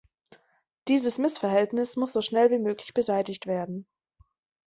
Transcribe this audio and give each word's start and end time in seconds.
Dieses 0.87 1.19
Missverhältnis 1.19 1.95
muss 1.95 2.11
so 2.13 2.23
schnell 2.23 2.49
wie 2.49 2.57
möglich 2.57 2.95
beseitigt 2.95 3.45
werden. 3.45 3.85